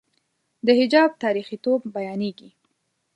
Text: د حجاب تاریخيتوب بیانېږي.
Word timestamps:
د 0.65 0.67
حجاب 0.79 1.09
تاریخيتوب 1.23 1.79
بیانېږي. 1.95 2.49